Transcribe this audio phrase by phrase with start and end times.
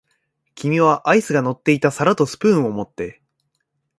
[0.55, 3.21] 君はアイスが乗っていた皿とスプーンを持って、